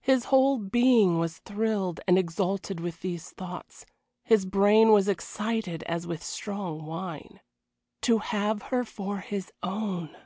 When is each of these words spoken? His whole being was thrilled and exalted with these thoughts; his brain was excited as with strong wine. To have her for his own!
His 0.00 0.24
whole 0.32 0.56
being 0.58 1.18
was 1.18 1.40
thrilled 1.40 2.00
and 2.08 2.16
exalted 2.16 2.80
with 2.80 3.02
these 3.02 3.32
thoughts; 3.32 3.84
his 4.24 4.46
brain 4.46 4.90
was 4.90 5.06
excited 5.06 5.82
as 5.82 6.06
with 6.06 6.22
strong 6.22 6.86
wine. 6.86 7.40
To 8.00 8.20
have 8.20 8.62
her 8.72 8.84
for 8.86 9.18
his 9.18 9.52
own! 9.62 10.16